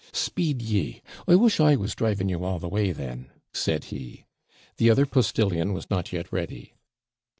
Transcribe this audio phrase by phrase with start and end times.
[0.11, 0.99] 'Speed ye!
[1.27, 4.25] I wish I was driving you all the way, then,' said he.
[4.77, 6.73] The other postillion was not yet ready.